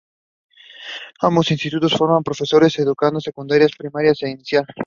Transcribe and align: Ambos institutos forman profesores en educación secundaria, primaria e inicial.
Ambos 1.27 1.51
institutos 1.51 1.93
forman 1.95 2.23
profesores 2.23 2.75
en 2.79 2.85
educación 2.85 3.21
secundaria, 3.27 3.67
primaria 3.81 4.13
e 4.19 4.29
inicial. 4.29 4.65